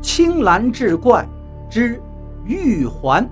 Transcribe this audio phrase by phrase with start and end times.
[0.00, 1.28] 青蓝志怪
[1.70, 2.00] 之
[2.44, 3.28] 玉环。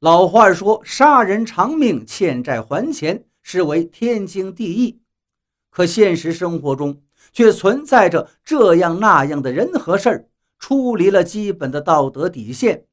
[0.00, 5.00] 老话说：“杀人偿命，欠债还钱，是为天经地义。”
[5.70, 7.00] 可现实生活中
[7.32, 10.26] 却存在着这样那样的人和事儿，
[10.58, 12.84] 出离了基本的道德底线。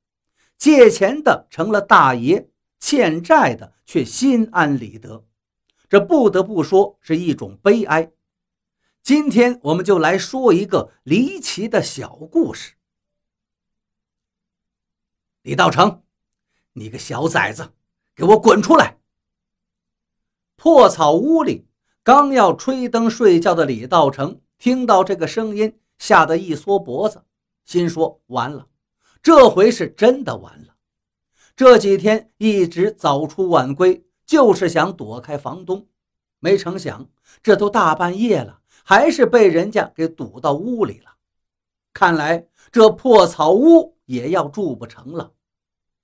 [0.56, 2.48] 借钱的成了大爷，
[2.80, 5.26] 欠债的却心安理得，
[5.90, 8.12] 这不得不说是一种悲哀。
[9.02, 12.74] 今天我们就来说一个离奇的小故事。
[15.42, 16.04] 李道成，
[16.74, 17.74] 你个小崽子，
[18.16, 18.98] 给我滚出来！
[20.56, 21.68] 破草屋里，
[22.04, 27.24] 刚要吹灯睡觉的李道成听到这个声音，吓得一缩脖子，
[27.66, 28.68] 心说：完了。
[29.24, 30.69] 这回是真的完了。
[31.60, 35.90] 这几天一直早出晚归，就是想躲开房东。
[36.40, 37.10] 没成想，
[37.44, 41.18] 这都大半夜了，还是被人家给堵到屋里了。
[41.94, 45.34] 看来这破草屋也要住不成了。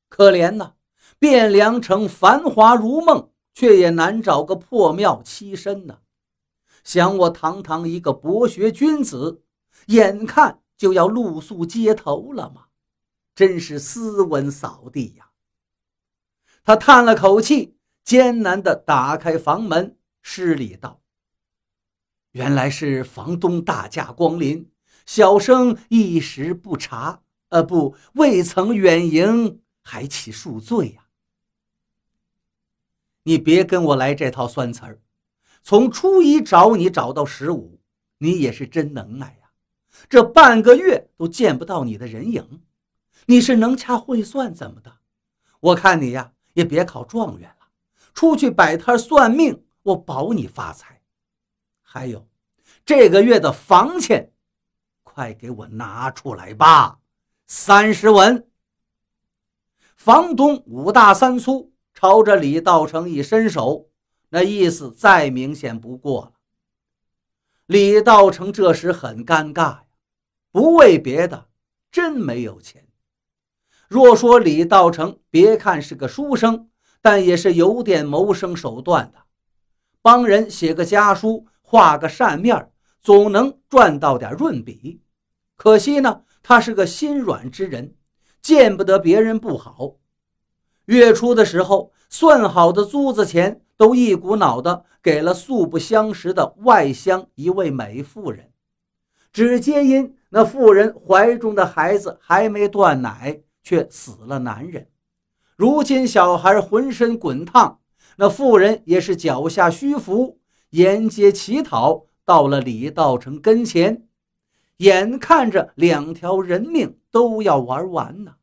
[0.10, 0.74] 可怜呐，
[1.22, 6.00] 汴梁城繁华如梦，却也难找个破庙栖身呢。
[6.84, 9.42] 想我堂堂一个博学君子，
[9.86, 12.66] 眼看就要露宿街头了吗？
[13.34, 15.25] 真是斯文扫地呀！
[16.66, 21.00] 他叹了口气，艰难地打开房门，施礼道
[22.34, 24.72] ：“原来是房东大驾光临，
[25.06, 31.06] 小生一时不察，呃，不，未曾远迎，还请恕罪呀。”
[33.22, 35.00] 你别跟我来这套酸词儿，
[35.62, 37.80] 从初一找你找到十五，
[38.18, 39.52] 你也是真能耐呀！
[40.10, 42.64] 这半个月都见不到你的人影。
[43.28, 44.98] 你是能掐会算怎么的？
[45.60, 47.68] 我看你呀，也别考状元了，
[48.14, 51.02] 出去摆摊算命，我保你发财。
[51.82, 52.28] 还有，
[52.86, 54.32] 这个月的房钱，
[55.04, 57.00] 快给我拿出来吧，
[57.46, 58.50] 三十文。
[59.96, 63.90] 房东五大三粗，朝着李道成一伸手，
[64.30, 66.34] 那意思再明显不过了。
[67.66, 69.84] 李道成这时很尴尬呀，
[70.52, 71.50] 不为别的，
[71.92, 72.85] 真没有钱。
[73.88, 76.70] 若说李道成，别看是个书生，
[77.02, 79.20] 但也是有点谋生手段的，
[80.02, 85.02] 帮人写个家书，画个扇面，总能赚到点润笔。
[85.56, 87.96] 可惜呢，他是个心软之人，
[88.42, 89.96] 见不得别人不好。
[90.86, 98.52] 月初的时候，算好的租子钱都一股脑的给了素不相识的外乡一位美妇人，
[99.32, 103.42] 只皆因那妇人怀中的孩子还没断奶。
[103.66, 104.88] 却死了男人，
[105.58, 107.80] 如今小孩浑身滚烫，
[108.18, 110.40] 那妇人也是脚下虚浮，
[110.70, 114.08] 沿街乞讨，到了李道成跟前，
[114.78, 118.36] 眼看着两条人命都要玩完呢。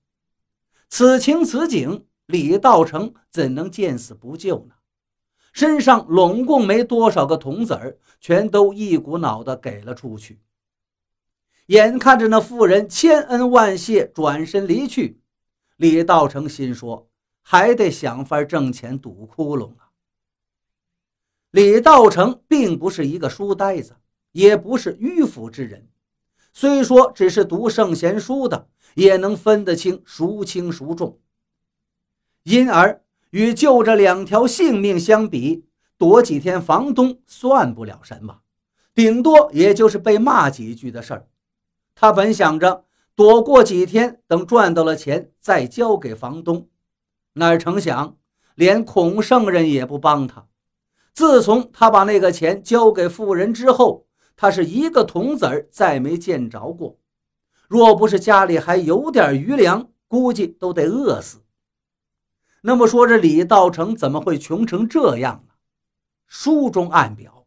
[0.88, 4.74] 此情此景，李道成怎能见死不救呢？
[5.52, 10.40] 身上拢共没多少个铜子儿，全都一股脑的给了出去。
[11.66, 15.20] 眼看着那妇人千恩万谢，转身离去，
[15.76, 17.08] 李道成心说
[17.40, 19.90] ：“还得想法挣钱堵窟窿啊。”
[21.52, 23.96] 李道成并不是一个书呆子，
[24.32, 25.88] 也不是迂腐之人，
[26.52, 31.20] 虽说只是读圣贤书的，也能分得清孰轻孰重。
[32.42, 35.64] 因而与救这两条性命相比，
[35.96, 38.40] 躲几天房东算不了什么，
[38.94, 41.28] 顶多也就是被骂几句的事儿。
[41.94, 46.68] 他本想着躲过几天，等赚到了钱再交给房东，
[47.34, 48.16] 哪成想
[48.54, 50.48] 连孔圣人也不帮他。
[51.12, 56.98] 自从他把那个钱交给富人之后，他是一个铜子儿再没见着过。
[57.68, 61.42] 若不是家里还有点余粮，估计都得饿死。
[62.62, 65.54] 那么说，这李道成怎么会穷成这样呢？
[66.26, 67.46] 书中暗表，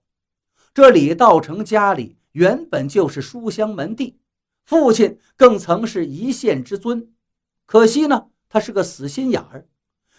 [0.74, 4.19] 这李道成家里原本就是书香门第。
[4.65, 7.13] 父亲更曾是一县之尊，
[7.67, 9.67] 可惜呢，他是个死心眼儿，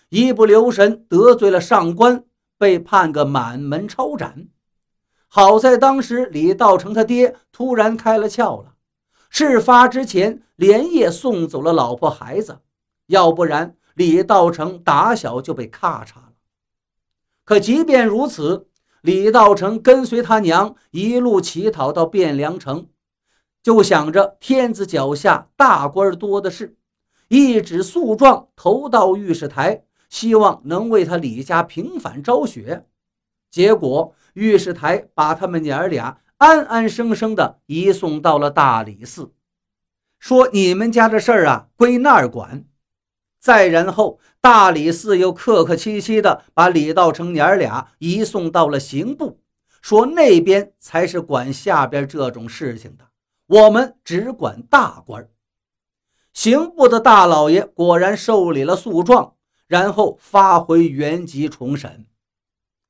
[0.09, 2.25] 一不留神得罪了上官，
[2.57, 4.49] 被判个满门抄斩。
[5.27, 8.75] 好在当时李道成他爹突然开了窍了，
[9.29, 12.61] 事发之前连夜送走了老婆孩子，
[13.09, 16.33] 要不然李道成打小就被咔嚓了。
[17.45, 18.69] 可即便如此，
[19.03, 22.89] 李道成跟随他娘一路乞讨到汴梁城。
[23.67, 26.77] 就想着天子脚下大官多的是，
[27.27, 32.87] 一纸诉状投到御史台，希望能为他李家平反昭雪。
[33.51, 39.33] 结果御史台把他们娘儿俩安安生生的移送到了大理寺，
[40.21, 42.67] 说你们家的事儿啊归那儿管。
[43.41, 49.41] 再然后，大理寺又客客气气的把李道成娘儿俩移送到了刑部，
[49.83, 53.07] 说那边才是管下边这种事情的，
[53.47, 55.29] 我们只管大官。
[56.33, 62.07] 刑部的大老爷果然受理了诉状，然后发回原籍重审。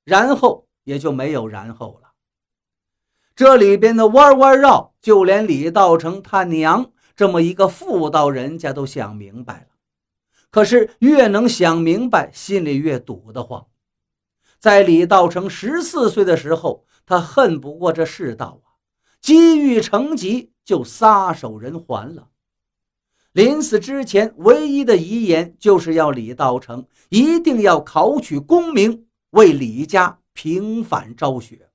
[0.05, 2.13] 然后也就没有然后了。
[3.35, 9.67] 这里边的弯弯绕，就连李道成他娘这么一个妇道人家都想明白了。
[10.51, 13.67] 可是越能想明白，心里越堵得慌。
[14.59, 18.63] 在李道成十四岁的时候，他恨不过这世道，
[19.27, 22.29] 机遇成疾就撒手人寰了。
[23.33, 29.09] 临死之前，唯一的遗言就是要李道成一定要考取功名。
[29.31, 31.71] 为李家平反昭雪。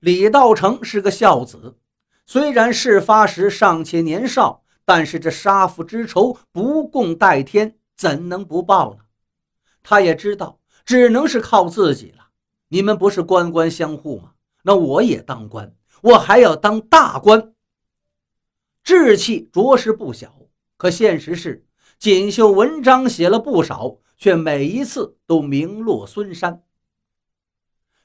[0.00, 1.76] 李道成是个孝子，
[2.24, 9.00] 虽然事发时尚且年少，但是这杀父之仇不共戴天，怎能不报呢？
[9.82, 12.28] 他也知道，只能是靠自己了。
[12.68, 14.32] 你们不是官官相护吗？
[14.64, 17.54] 那我也当官，我还要当大官。
[18.84, 20.46] 志气着实不小，
[20.76, 21.64] 可现实是
[21.98, 23.98] 锦绣文章写了不少。
[24.22, 26.62] 却每一次都名落孙山。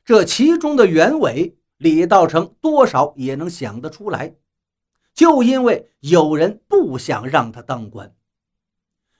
[0.04, 4.36] 这其中的原委，李道成多少也能想得出来。
[5.14, 8.16] 就因为有人不想让他当官，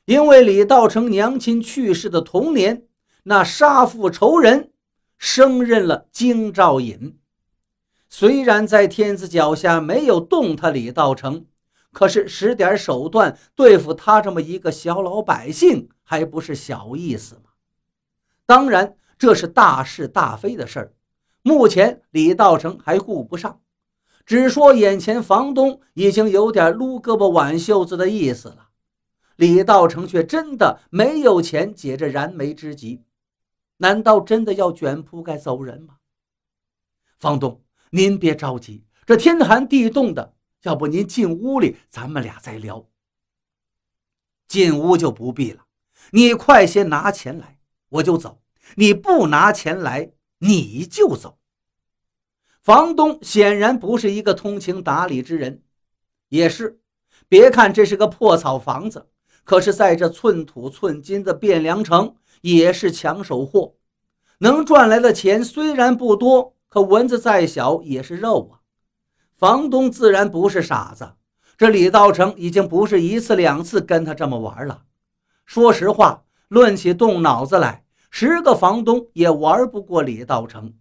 [0.06, 2.88] 因为李道成娘亲去世的同年，
[3.22, 4.74] 那杀父仇人
[5.20, 7.20] 升任了京兆尹。
[8.10, 11.46] 虽然在天子脚下没有动他李道成。
[11.94, 17.50] 可是使点手段对付他这么一个小老百姓，还不是小意思吗？
[18.46, 20.94] 当然，这是大是大非的事儿。
[21.42, 23.62] 目前李道成还顾不上，
[24.28, 28.70] 只说眼前房东已经有点撸胳膊挽袖子的意思了。
[29.38, 33.02] 李道成却真的没有钱解这燃眉之急，
[33.78, 35.96] 难道真的要卷铺盖走人吗？
[37.18, 40.36] 房东，您别着急，这天寒地冻的。
[40.64, 42.88] 要不您进屋里，咱们俩再聊。
[44.48, 45.66] 进屋就不必了，
[46.12, 48.42] 你快些拿钱来，我就走。
[48.76, 51.38] 你不拿钱来，你就走。
[52.62, 55.62] 房东显然不是一个通情达理之人，
[56.30, 56.82] 也是。
[57.30, 59.08] 别看这是个破草房子，
[59.46, 63.76] 可是在这寸土寸金的汴梁城，也是抢手货。
[64.40, 68.60] 能赚来的钱虽然不多，可蚊子再小也是肉啊。
[69.36, 71.14] 房东自然不是傻子，
[71.58, 74.84] 这李道成已经不是一次两次跟他这么玩了。
[75.46, 80.74] 说实话，论起动脑子来，十个房东也玩不过李道成。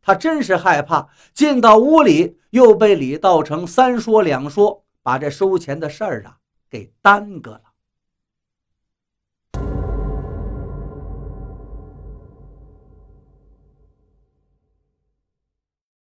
[0.00, 6.38] 他真是害怕进到屋里又被李道成三说两说，把这收钱的事儿啊
[6.70, 7.60] 给耽搁了。